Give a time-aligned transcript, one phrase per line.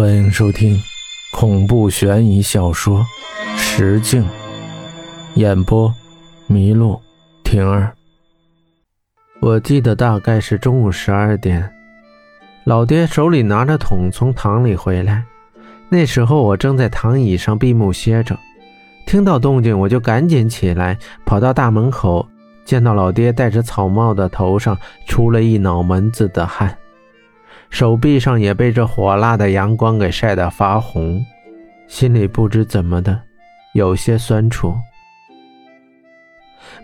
[0.00, 0.80] 欢迎收听
[1.30, 3.00] 恐怖悬疑小说
[3.58, 4.22] 《石镜》，
[5.34, 5.94] 演播：
[6.48, 6.98] 麋鹿
[7.44, 7.92] 婷儿。
[9.42, 11.70] 我记得大概是中午十二点，
[12.64, 15.22] 老爹手里拿着桶从堂里回来。
[15.90, 18.34] 那时候我正在躺椅上闭目歇着，
[19.06, 20.96] 听到动静我就赶紧起来，
[21.26, 22.26] 跑到大门口，
[22.64, 24.74] 见到老爹戴着草帽的头上
[25.06, 26.74] 出了一脑门子的汗。
[27.70, 31.24] 手臂上也被这火辣的阳光给晒得发红，
[31.86, 33.18] 心里不知怎么的，
[33.72, 34.74] 有些酸楚。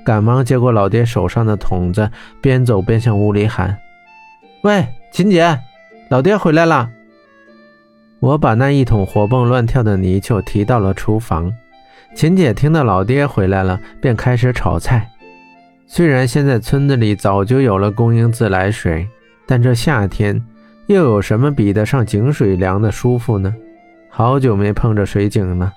[0.05, 2.09] 赶忙接过老爹手上的桶子，
[2.41, 3.77] 边走边向屋里喊
[4.63, 5.59] ：“喂，秦姐，
[6.09, 6.89] 老爹回来了。”
[8.21, 11.53] 我把那一桶活蹦乱跳的泥鳅提到了厨房。
[12.15, 15.11] 秦姐听到老爹回来了，便开始炒菜。
[15.87, 19.07] 虽然现在村子里早就有了供应自来水，
[19.47, 20.43] 但这夏天……
[20.87, 23.55] 又有什么比得上井水凉的舒服呢？
[24.09, 25.73] 好久没碰着水井了。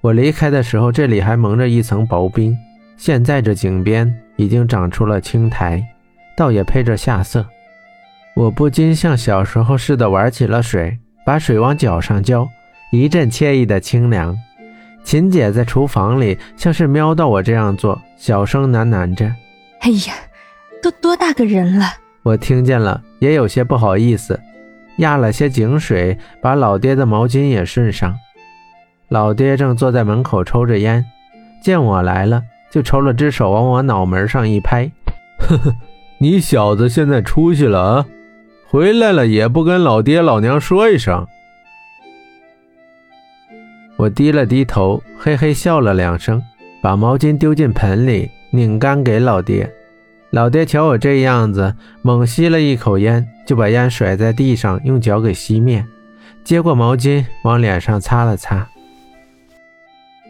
[0.00, 2.56] 我离开的时候，这里还蒙着一层薄冰，
[2.96, 5.82] 现在这井边已经长出了青苔，
[6.36, 7.46] 倒也配着夏色。
[8.34, 12.48] 我不禁像小时候似的玩起了水，把水往脚上浇，
[12.90, 14.36] 一阵惬意的清凉。
[15.04, 19.26] 琴姐在厨房里像是瞄到我这样做，小声喃喃着
[19.82, 20.14] ：“哎呀，
[20.82, 21.86] 都多大个人了。”
[22.22, 24.40] 我听见了，也有些不好意思，
[24.96, 28.18] 压了些井水，把老爹的毛巾也顺上。
[29.10, 31.04] 老爹正坐在门口抽着烟，
[31.62, 34.90] 见我来了，就抽了只手往我脑门上一拍
[35.38, 35.72] ：“呵呵，
[36.18, 38.06] 你小子现在出息了啊！
[38.66, 41.24] 回来了也不跟老爹老娘说一声。”
[43.98, 46.42] 我低了低头，嘿嘿笑了两声，
[46.82, 49.72] 把毛巾丢进盆里，拧干给老爹。
[50.32, 55.84] 老爹瞧我这样子，猛吸了一口烟，就把烟甩在地上，用脚给熄灭，
[56.42, 58.66] 接过毛巾往脸上擦了擦。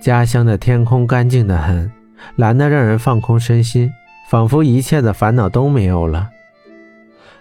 [0.01, 1.89] 家乡的天空干净的很，
[2.35, 3.93] 蓝得让人放空身心，
[4.29, 6.29] 仿佛一切的烦恼都没有了。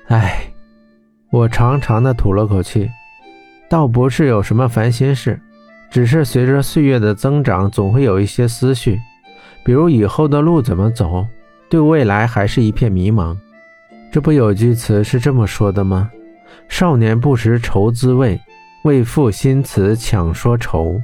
[0.09, 0.43] 唉，
[1.31, 2.87] 我长长的吐了口气，
[3.67, 5.41] 倒不是有什么烦心事，
[5.89, 8.99] 只是随着岁月的增长，总会有一些思绪，
[9.65, 11.25] 比如以后的路怎么走。
[11.71, 13.33] 对未来还是一片迷茫，
[14.11, 16.11] 这不有句词是这么说的吗？
[16.67, 18.37] 少年不识愁滋味，
[18.83, 20.99] 为赋新词强说愁。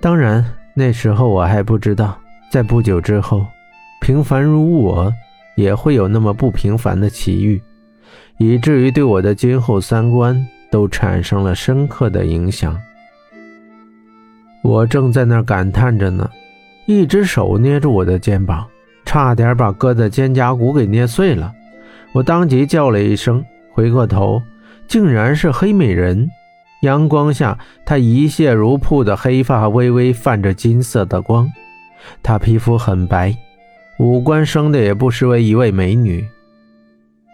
[0.00, 2.18] 当然，那时候我还不知道，
[2.50, 3.46] 在不久之后，
[4.00, 5.14] 平凡如我
[5.54, 7.62] 也会有那么不平凡的奇遇，
[8.38, 10.36] 以至于对我的今后三观
[10.68, 12.76] 都产生了深刻的影响。
[14.64, 16.28] 我正在那感叹着呢，
[16.86, 18.66] 一只手捏住我的肩膀。
[19.16, 21.50] 差点把哥的肩胛骨给捏碎了，
[22.12, 24.42] 我当即叫了一声，回过头，
[24.86, 26.28] 竟然是黑美人。
[26.82, 27.56] 阳光下，
[27.86, 31.50] 她一泻如瀑的黑发微微泛着金色的光，
[32.22, 33.34] 她皮肤很白，
[33.98, 36.22] 五官生的也不失为一位美女。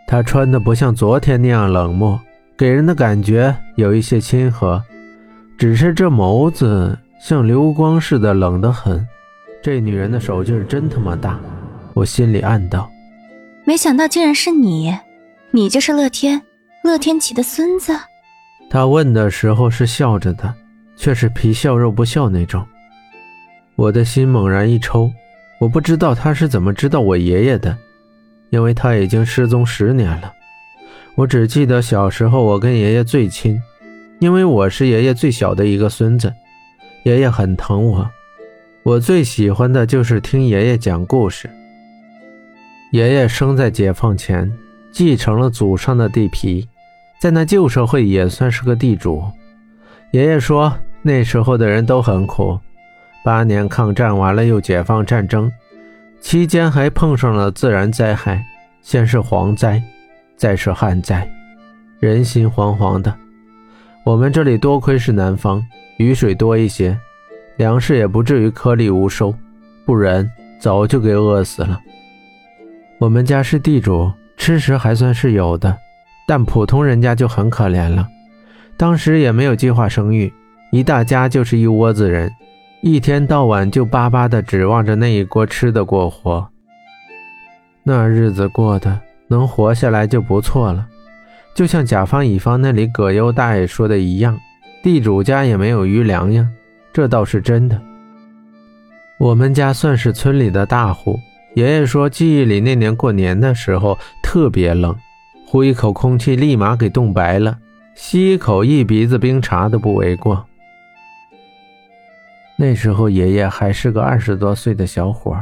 [0.06, 2.20] 她穿的不像昨天那样冷漠，
[2.56, 4.81] 给人的感觉有一些亲和，
[5.59, 9.04] 只是这眸子像流光似的冷得很。
[9.60, 11.41] 这女人的手劲真他妈大。
[11.94, 12.91] 我心里暗道
[13.64, 14.97] ：“没想到竟然是你，
[15.50, 16.41] 你就是乐天，
[16.82, 17.97] 乐天启的孙子。”
[18.70, 20.54] 他问的时候是笑着的，
[20.97, 22.66] 却是皮笑肉不笑那种。
[23.76, 25.10] 我的心猛然一抽，
[25.60, 27.76] 我不知道他是怎么知道我爷爷的，
[28.50, 30.32] 因为他已经失踪十年了。
[31.14, 33.60] 我只记得小时候我跟爷爷最亲，
[34.19, 36.32] 因为我是爷爷最小的一个孙子，
[37.02, 38.10] 爷爷很疼我。
[38.82, 41.50] 我最喜欢的就是听爷爷讲故事。
[42.92, 44.53] 爷爷生在解放前，
[44.91, 46.69] 继承了祖上的地皮，
[47.19, 49.25] 在那旧社会也算是个地主。
[50.10, 50.70] 爷爷说，
[51.00, 52.60] 那时候的人都很苦，
[53.25, 55.50] 八年抗战完了又解放战争，
[56.20, 58.44] 期间还碰上了自然灾害，
[58.82, 59.82] 先是蝗灾，
[60.36, 61.26] 再是旱灾，
[61.98, 63.14] 人心惶惶的。
[64.04, 65.64] 我们这里多亏是南方，
[65.96, 66.94] 雨水多一些，
[67.56, 69.34] 粮食也不至于颗粒无收，
[69.87, 70.31] 不然
[70.61, 71.81] 早就给饿死了。
[73.02, 75.76] 我们家是地主，吃食还算是有的，
[76.25, 78.06] 但普通人家就很可怜了。
[78.76, 80.32] 当时也没有计划生育，
[80.70, 82.31] 一大家就是一窝子人，
[82.81, 86.49] 一天到晚就巴巴的指望着那一锅吃的过活。
[87.82, 88.96] 那日子过的
[89.26, 90.87] 能活下来就不错了。
[91.56, 94.38] 就像甲方乙方那里葛优大爷说的一样，
[94.81, 96.49] 地主家也没有余粮呀，
[96.93, 97.82] 这倒是真的。
[99.19, 101.19] 我们家算是村里的大户。
[101.54, 104.96] 爷爷说，记忆里那年过年的时候特别冷，
[105.46, 107.58] 呼一口空气立马给冻白了，
[107.94, 110.46] 吸一口一鼻子冰茶都不为过。
[112.56, 115.37] 那时候爷爷还是个二十多岁的小伙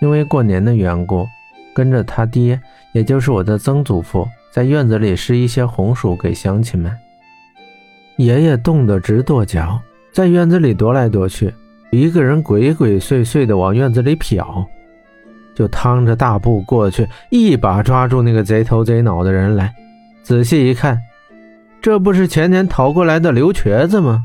[0.00, 1.24] 因为过年的缘故，
[1.72, 2.60] 跟着他爹，
[2.92, 6.92] 也就是我的曾祖父，在院子里施一些红薯给乡亲们。
[8.16, 9.80] 爷爷冻得直跺脚，
[10.12, 11.54] 在院子里踱来踱去，
[11.92, 14.66] 一个人鬼鬼祟祟的往院子里瞟，
[15.54, 19.72] 就趟着大步过去，一把抓住那个贼头贼脑的人来。
[20.22, 20.98] 仔细一看，
[21.80, 24.24] 这不是前年逃过来的刘瘸子吗？